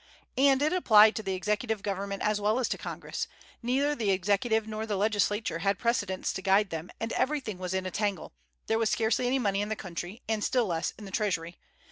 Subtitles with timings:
[0.39, 3.27] And it applied to the executive government as well as to Congress.
[3.61, 7.85] Neither the Executive nor the Legislature had precedents to guide them, and everything was in
[7.85, 8.33] a tangle;
[8.65, 11.59] there was scarcely any money in the country, and still less in the treasury.